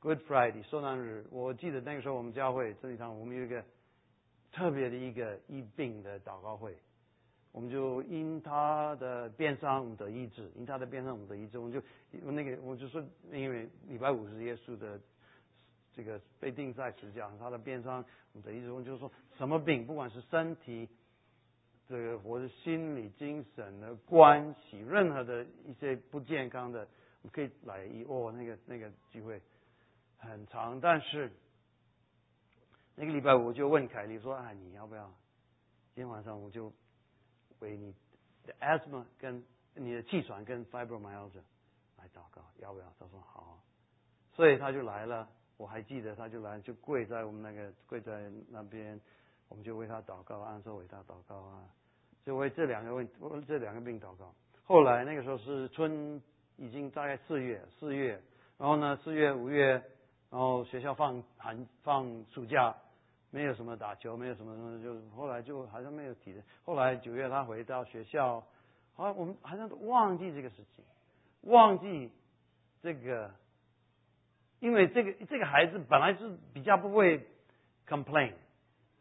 [0.00, 1.24] ，Good Friday 受难日。
[1.30, 3.64] 我记得那个时候我们教会这里堂，我们有一个
[4.52, 6.76] 特别的一个疫病的祷告会。
[7.52, 11.58] 我们就因他的变伤得医治，因他的变伤我们得医治。
[11.58, 11.80] 我们就
[12.30, 13.02] 那个，我就说，
[13.32, 15.00] 因为礼拜五是耶稣的
[15.94, 18.04] 这个被钉在十字架，他的变伤
[18.34, 18.70] 我们得医治。
[18.70, 20.86] 我们就说什么病，不管是身体，
[21.88, 26.86] 这个或者心理、精神的关系，任何的一些不健康的，
[27.22, 28.04] 我可以来一。
[28.04, 29.40] 哦，那个那个机会
[30.18, 31.30] 很长，但是
[32.94, 35.06] 那个礼拜我就问凯莉说：“啊，你要不要？
[35.94, 36.72] 今天晚上我就。”
[37.60, 37.94] 为你
[38.44, 39.42] 的 asthma 跟
[39.74, 41.40] 你的气喘跟 fibromyalgia
[41.96, 42.92] 来祷告，要不要？
[42.98, 43.58] 他说好，
[44.32, 45.26] 所以他就来了。
[45.56, 49.00] 我还记得，他就来，就跪在我们那个跪在那边，
[49.54, 51.62] 我们就为他祷告，按说为他祷告啊，
[52.24, 53.08] 就为这两个问
[53.46, 54.34] 这两个病祷告。
[54.64, 56.20] 后来那个时候是春，
[56.56, 58.20] 已经大概四月，四月，
[58.58, 59.80] 然后呢，四月五月，
[60.28, 62.74] 然后学校放寒放暑假。
[63.30, 66.42] 没有什么打球，没有什么东西，就后来就好像没有体力。
[66.64, 68.44] 后来九月他回到学校，
[68.94, 70.84] 好像我们好像都忘记这个事情，
[71.42, 72.10] 忘记
[72.82, 73.30] 这个，
[74.58, 77.26] 因为这个这个孩子本来是比较不会
[77.88, 78.32] complain，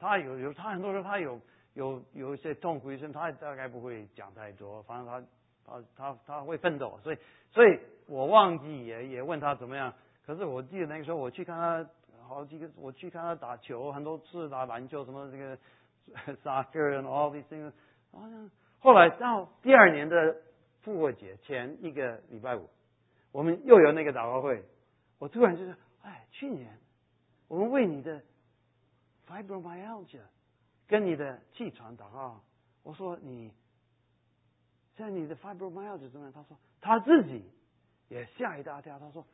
[0.03, 1.39] 他有有他很多时候他有
[1.73, 5.23] 有有一些痛苦一生，他大概不会讲太多，反正他
[5.65, 7.17] 他他他会奋斗，所以
[7.49, 9.93] 所以我忘记也也问他怎么样，
[10.25, 11.89] 可是我记得那个时候我去看他。
[12.25, 15.57] 好几个，我去看他打球，很多次打篮球，什么这个
[16.37, 17.69] soccer and all these things。
[18.79, 20.37] 后来到第二年的
[20.81, 22.69] 复活节前一个礼拜五，
[23.33, 24.63] 我们又有那个祷告会。
[25.19, 26.79] 我突然就是，哎，去年
[27.49, 28.21] 我们为你的
[29.27, 30.21] fibromyalgia
[30.87, 32.41] 跟你的气喘祷告。
[32.83, 33.51] 我说你，
[34.95, 36.33] 现在你的 fibromyalgia 怎么样？
[36.33, 37.43] 他说他自己
[38.09, 38.99] 也吓一大跳。
[38.99, 39.25] 他说，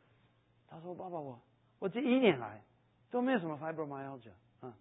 [0.68, 1.40] 他说爸爸我
[1.78, 2.62] 我这一年来。
[3.10, 4.72] 都没有什么 fibromyalgia 啊，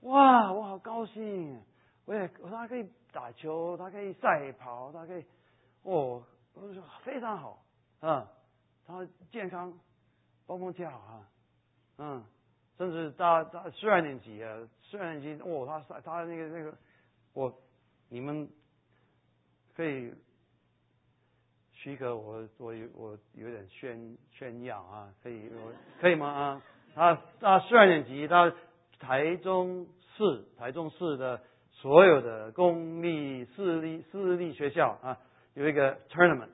[0.00, 1.62] 哇，我好高兴！
[2.06, 5.22] 我也我说他可以打球，他可以赛跑，他可以，
[5.82, 7.62] 哦，我说非常好
[8.00, 8.26] 啊，
[8.86, 9.78] 他健康，
[10.46, 11.28] 蹦蹦跳啊，
[11.98, 12.24] 嗯，
[12.76, 16.74] 甚至到到十二年级啊，十二年级哦，他他那个那个，
[17.32, 17.54] 我
[18.08, 18.48] 你们
[19.76, 20.12] 可以
[21.72, 26.62] 许可我我有我有点炫炫耀啊，可以我可以吗啊？
[26.94, 28.50] 他到十二年级到
[28.98, 35.18] 台中市台中市的所有的公立私立私立学校啊，
[35.54, 36.50] 有一个 tournament，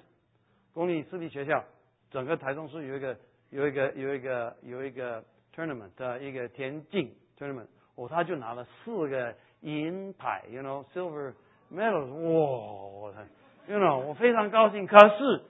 [0.75, 1.65] 公立私立学校，
[2.11, 3.17] 整个台中市有一个。
[3.53, 11.35] 有一个有一个有一个 tournament 的一个田径 tournament，哦，他就拿了四个银牌，you know silver
[11.73, 13.25] medals，哇
[13.67, 14.87] ，you know 我非常高兴。
[14.87, 15.43] 可是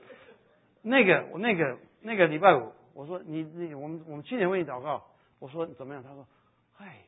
[0.82, 5.04] 那个我那个那个礼拜五，我说你你我们我们去年为你祷告，
[5.38, 6.02] 我说怎么样？
[6.02, 6.26] 他说，
[6.74, 7.04] 嗨，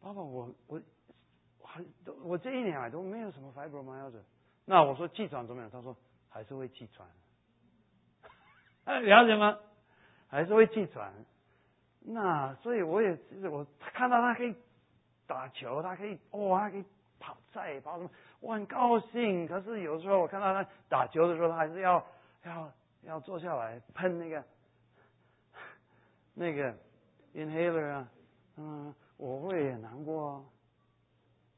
[0.00, 0.80] 爸爸我我
[1.64, 1.82] 还
[2.22, 4.22] 我这一年来都没有什么 fibromyalgia。
[4.64, 5.70] 那我说气喘怎么样？
[5.70, 5.96] 他说
[6.28, 7.06] 还是会气喘。
[9.02, 9.58] 了解吗？
[10.28, 11.12] 还是会气喘，
[12.04, 13.16] 那所以我也
[13.50, 14.54] 我看到他可以
[15.26, 16.84] 打球，他可以哇，他可以
[17.18, 18.10] 跑赛跑什么，
[18.40, 19.46] 我很高兴。
[19.46, 22.04] 可是有时候我看到他打球的时候，他还是要
[22.44, 24.44] 要要坐下来喷那个
[26.34, 26.74] 那个
[27.34, 28.08] inhaler 啊，
[28.56, 30.44] 嗯，我会很难过。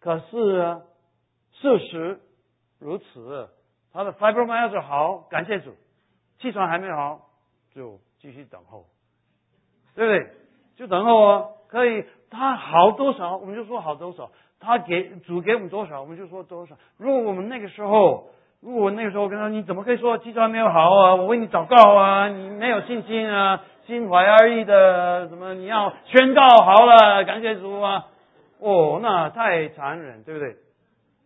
[0.01, 0.83] 可是，
[1.53, 2.21] 事实
[2.79, 3.49] 如此，
[3.93, 5.75] 他的 fibromyalgia 好，感谢主，
[6.39, 7.31] 气喘还没好
[7.71, 8.01] 就。
[8.21, 8.87] 继续等候，
[9.95, 10.33] 对不对？
[10.77, 12.05] 就等候哦，可以。
[12.31, 14.31] 他好多少，我们就说好多少。
[14.59, 16.77] 他给主给我们多少，我们就说多少。
[16.97, 18.31] 如果我们那个时候，
[18.61, 21.15] 如果那个时候跟他，你怎么可以说基础还没有好啊？
[21.15, 28.07] 我为你祷告啊，你没有信心啊，心怀二意的，什么你要宣告好了，感谢主啊。
[28.59, 30.57] 哦，那太残忍，对不对？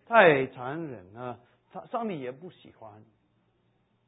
[0.08, 1.38] 太残忍了。
[1.72, 2.90] 上上帝也不喜欢，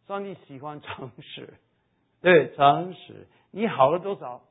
[0.08, 1.54] 上帝喜欢诚实。
[2.20, 4.42] 对，诚实，你好了多少，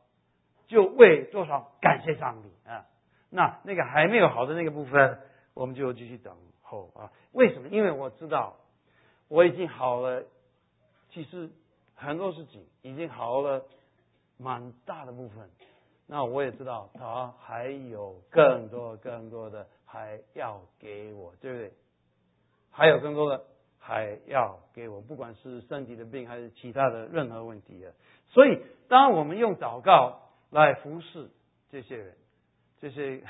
[0.69, 2.85] 就为多少感谢上帝啊。
[3.29, 5.19] 那那个还没有好的那个部分，
[5.53, 7.11] 我们就继续等候啊。
[7.33, 7.67] 为什么？
[7.67, 8.55] 因为我知道
[9.27, 10.23] 我已经好了，
[11.09, 11.49] 其实
[11.95, 13.65] 很多事情已经好了，
[14.37, 15.49] 蛮大的部分。
[16.07, 21.73] 那我也知道他还有更多更多的还要给我，对不对？
[22.71, 23.43] 还有更多的。
[23.81, 27.89] 还要给我，不管是身体的病还是其他的任何问题啊。
[28.27, 31.29] 所以，当我们用祷告来服侍
[31.71, 32.13] 这些人，
[32.79, 33.21] 这些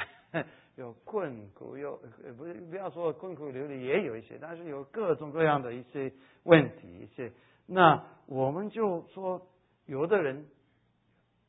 [0.76, 2.00] 有困苦，有
[2.38, 6.12] 不是不要说困苦流离，也有一些，但是有各种各样的一些
[6.44, 7.32] 问题，一些
[7.66, 9.48] 那我们就说，
[9.86, 10.46] 有的人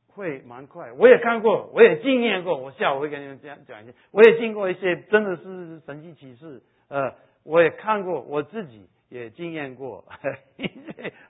[0.08, 8.88] 会蛮快，我也看过，我也经验过，我下午会跟你们这样讲一些，我也经过一些真的是神奇启示，呃，我也看过我自己。
[9.10, 10.04] 也经验过，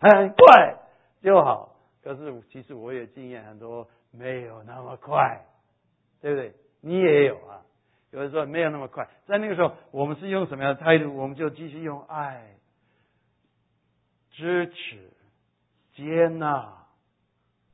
[0.03, 0.77] 很快
[1.23, 1.77] 就好。
[2.03, 5.45] 可是其实我也经验很多，没有那么快，
[6.21, 6.55] 对不对？
[6.81, 7.63] 你也有啊。
[8.11, 11.15] 有的时候没有那么快，在那个时候，我们是用什么样的态度？
[11.17, 12.55] 我们就继续用爱、
[14.33, 15.11] 支持、
[15.95, 16.87] 接纳，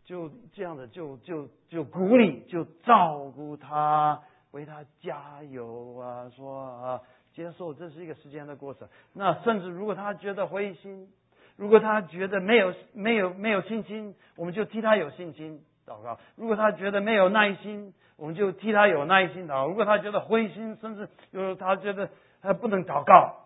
[0.05, 7.01] 就这样的，就就就鼓励，就照顾他，为他加油啊，说啊。
[7.33, 8.89] 接受这是一个时间的过程。
[9.13, 11.13] 那甚至如果他觉得灰心，
[11.57, 22.11] 如果他觉得没有没有没有信心，我们就替他有信心祷告；如果他觉得没有耐心，我们就替他有耐心祷告；如果他觉得灰心，甚至就是他觉得
[22.43, 23.37] 他不能祷告，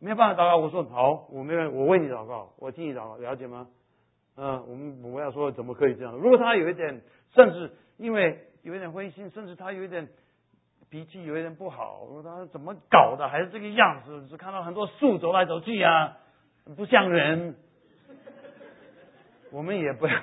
[0.00, 3.68] 没办法祷告，我说好，我没有我为你祷告，我替你祷告，了解吗？
[4.36, 6.12] 嗯，我们我们要说怎么可以这样？
[6.14, 7.00] 如果他有一点，
[7.34, 10.08] 甚至因为有一点灰心，甚至他有一点。
[10.88, 14.28] 脾气有一点不好，我说他怎么搞的，还是这个样子？
[14.28, 16.16] 是看到很多树走来走去呀，
[16.76, 17.56] 不像人。
[19.50, 20.14] 我们也不要，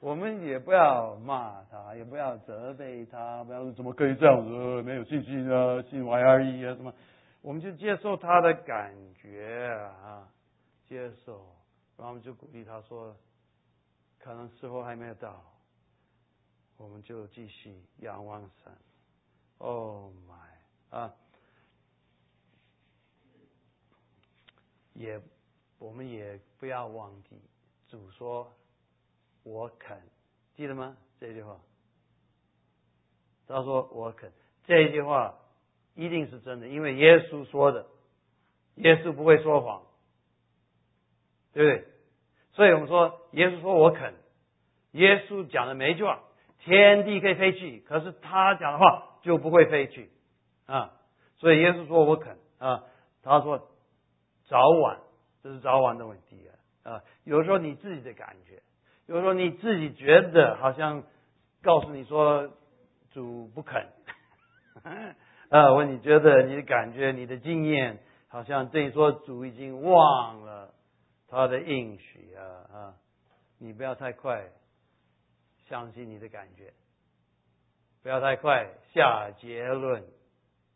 [0.00, 6.92] 我们也不要骂他，也不要责备他，不要怎么可以这样子，没有信心啊，心怀二意啊什么？
[7.40, 9.66] 我们就接受他的感觉
[10.02, 10.28] 啊，
[10.86, 11.46] 接受，
[11.96, 13.16] 然后我们就鼓励他说，
[14.18, 15.42] 可能时候还没有到，
[16.76, 18.72] 我们就继续仰望神。
[19.58, 21.12] Oh my 啊，
[24.94, 25.20] 也
[25.78, 27.40] 我们也不要忘记
[27.88, 28.52] 主说
[29.52, 30.00] “我肯”，
[30.54, 30.96] 记得吗？
[31.18, 31.58] 这句话，
[33.46, 34.32] 他说“我肯”，
[34.66, 35.38] 这句话
[35.94, 37.86] 一定是真的，因为耶稣说的，
[38.76, 39.82] 耶稣不会说谎，
[41.52, 41.88] 对不对？
[42.52, 44.14] 所以我们说，耶稣说我肯，
[44.92, 46.22] 耶稣讲的每一句话，
[46.58, 49.04] 天地可以飞去，可是他讲的话。
[49.20, 50.10] 就不会飞去
[50.66, 50.94] 啊！
[51.38, 52.84] 所以耶稣说：“我肯啊。”
[53.20, 53.68] 他说
[54.46, 55.00] ：“早晚，
[55.42, 56.48] 这是早晚的问题
[56.84, 56.92] 啊！
[56.92, 58.62] 啊，有时候你自己的感觉，
[59.08, 61.02] 有时候你自己觉得好像
[61.62, 62.50] 告诉你说
[63.10, 63.90] 主不肯，
[65.48, 70.74] 啊， 问你觉得你的感觉、你的经验，好像对你说主已经忘了
[71.26, 72.94] 他的应许啊啊，
[73.56, 74.50] 你不要太快
[75.68, 76.74] 相信你的感觉，
[78.02, 80.04] 不要太快下结论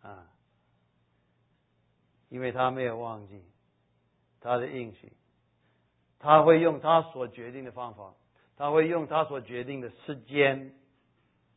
[0.01, 0.27] 啊，
[2.31, 3.45] 因为他没有忘记
[4.41, 5.13] 他的应许，
[6.19, 8.15] 他会用他所决定的方法。
[8.63, 10.73] 他会用他所决定的时间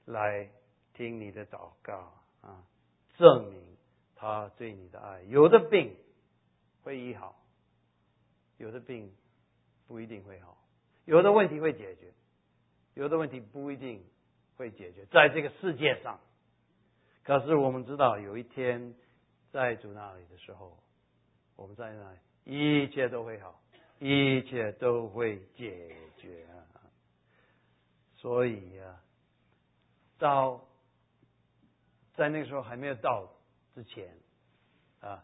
[0.05, 0.49] 来
[0.95, 2.65] 听你的祷告啊，
[3.15, 3.77] 证明
[4.15, 5.21] 他对你的爱。
[5.21, 5.95] 有的病
[6.81, 7.39] 会医好，
[8.57, 9.13] 有的病
[9.87, 10.57] 不一定会好，
[11.05, 12.11] 有的问题会解决，
[12.95, 14.03] 有的问题不一定
[14.57, 15.05] 会解决。
[15.11, 16.19] 在这个世界上，
[17.23, 18.95] 可是我们知道有一天
[19.51, 20.75] 在主那里的时候，
[21.55, 23.61] 我们在那里一切都会好，
[23.99, 26.47] 一切都会解决。
[28.25, 29.03] 所以啊，
[30.17, 30.59] 到
[32.15, 33.29] 在那个时候还没有到
[33.75, 34.17] 之前
[34.99, 35.23] 啊，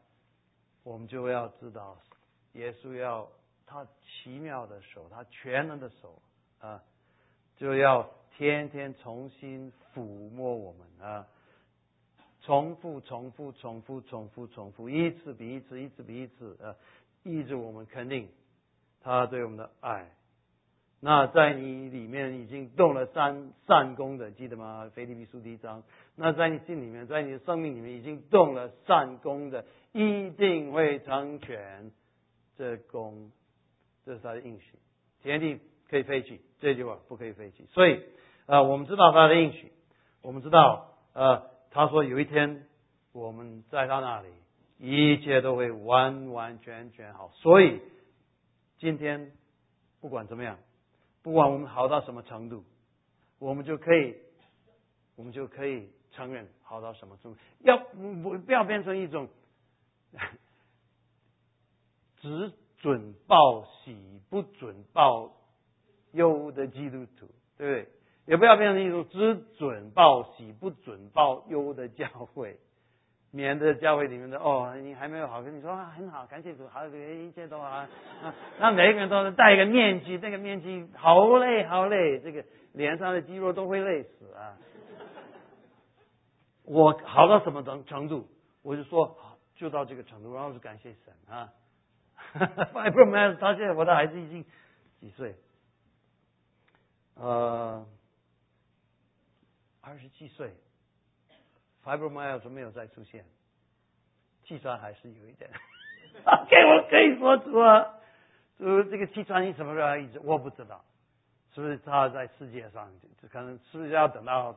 [0.84, 1.98] 我们就要知道，
[2.54, 3.28] 耶稣要
[3.66, 6.22] 他奇妙的手，他全能的手
[6.60, 6.84] 啊，
[7.58, 11.28] 就要天天重新抚摸我们啊，
[12.42, 16.76] 重复、重复、重复、重复、重复，一次比一次，一次比一次啊，
[17.24, 18.30] 抑制我们肯定
[19.02, 20.08] 他对我们的爱。
[21.04, 24.88] 那在你里面已经动了善善功的，记得吗？
[24.94, 25.82] 腓立比书第一章。
[26.16, 31.92] 那在你心里面，在你的生命里面已经动了善功的，一定会成全
[32.56, 33.32] 这功。
[34.06, 34.78] 这是他的应许。
[35.24, 37.66] 田地可以废弃，这句话不可以废弃。
[37.72, 38.00] 所以，
[38.46, 39.72] 呃，我们知道他的应许，
[40.22, 42.68] 我们知道，呃，他说有一天
[43.12, 44.28] 我们在他那里，
[44.78, 47.32] 一切都会完完全全好。
[47.34, 47.82] 所以，
[48.78, 49.32] 今天
[50.00, 50.60] 不管怎么样。
[51.24, 52.64] 不管我们好到什么程度，
[53.40, 54.16] 我们就可以，
[55.16, 57.40] 我们就可以承认好到什么程度。
[57.60, 59.30] 要不不要变成一种
[62.22, 65.32] 只准报喜不准报
[66.12, 67.90] 忧的基督徒，对不对？
[68.26, 72.60] 也不要变成一种只准报喜不准报忧的教会。
[73.32, 77.88] 免得教会里面的哦，你还没有好，跟你说啊，很好，感谢主，好，一切都好啊。
[78.60, 84.58] 那每一个人都是戴一个面具，这个面具好累，好累，这个脸上的肌肉都会累死啊。
[86.66, 88.28] 我好到什么程程度，
[88.64, 89.18] 我就说
[89.56, 91.50] 就到这个程度，然后就感谢神啊。
[92.74, 94.46] Fiberman，他现在我的孩子已经
[95.00, 95.36] 几岁？
[97.16, 97.86] 呃，
[99.82, 100.54] 二十七岁。
[101.84, 103.26] Fibromyalgia 没有再出现，
[104.44, 105.50] 气喘还是有一点。
[106.24, 107.96] OK，我可以说出啊，
[108.60, 110.84] 就这个气喘你什么时候一直我不知道，
[111.56, 112.92] 是不是他在世界上，
[113.32, 114.56] 可能是不是要等到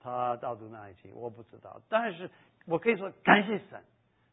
[0.00, 1.80] 他到度那一期，我不知道。
[1.88, 2.28] 但是
[2.66, 3.80] 我可以说感谢神，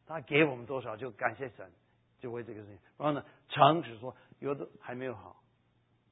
[0.06, 1.70] 他给我们多少就感谢神，
[2.18, 2.78] 就为这个事情。
[2.96, 5.40] 然后呢，诚实说有的还没有好，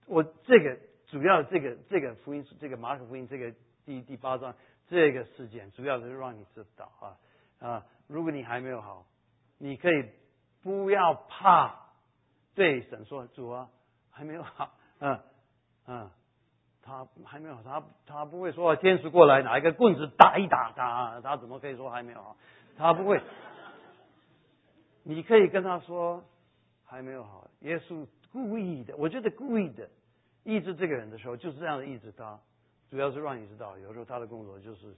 [0.07, 0.79] 我这个
[1.09, 3.53] 主要这个这个福音，这个马可福音这个
[3.85, 4.55] 第第八章。
[4.89, 7.17] 这个事件主要是让你知道啊
[7.67, 7.87] 啊！
[8.07, 9.05] 如果你还没有好，
[9.59, 10.09] 你可以
[10.63, 11.75] 不要怕
[12.55, 13.69] 对神说主啊，
[14.11, 14.71] 还没有好，
[15.01, 15.21] 嗯
[15.87, 16.11] 嗯，
[16.83, 22.37] 他还没有，他他不会说天使过来拿一个棍子打一打他，他怎么可以说还没有好？
[22.77, 23.21] 他不会。
[25.03, 26.25] 你可以跟他说
[26.85, 29.89] 还没有好，耶稣故意的，我觉得故意的
[30.45, 32.39] 抑制这个人的时候，就是这样的抑制他。
[32.91, 34.95] 主要是让你知道，有时候他的工作就是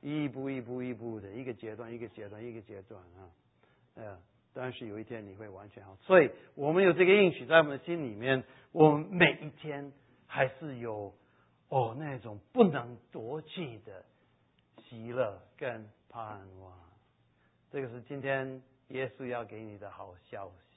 [0.00, 3.28] 一步一步一步的一个阶段一个阶段一个阶段啊，
[3.94, 4.18] 呃，
[4.54, 9.92] 但是有一天你会完全好，所以我们有这个应许在我们的心里面，我们每一天
[10.26, 11.12] 还是有
[11.68, 14.04] 哦那种不能夺去的
[14.88, 16.72] 喜乐跟盼望，
[17.70, 20.69] 这个是今天耶稣要给你的好消息。